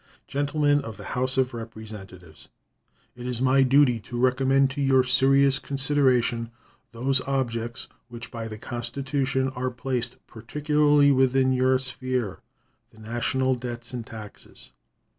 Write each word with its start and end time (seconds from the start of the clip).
Gentlemen 0.25 0.81
of 0.81 0.97
the 0.97 1.03
House 1.13 1.37
of 1.37 1.53
Representatives: 1.53 2.49
It 3.15 3.27
is 3.27 3.39
my 3.39 3.61
duty 3.61 3.99
to 3.99 4.17
recommend 4.17 4.71
to 4.71 4.81
your 4.81 5.03
serious 5.03 5.59
consideration 5.59 6.49
those 6.91 7.21
objects 7.27 7.87
which 8.09 8.31
by 8.31 8.47
the 8.47 8.57
Constitution 8.57 9.49
are 9.49 9.69
placed 9.69 10.17
particularly 10.25 11.11
within 11.11 11.53
your 11.53 11.77
sphere 11.77 12.39
the 12.89 12.97
national 12.99 13.53
debts 13.53 13.93
and 13.93 14.03
taxes. 14.03 14.71